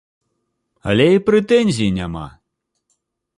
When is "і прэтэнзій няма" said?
1.17-2.25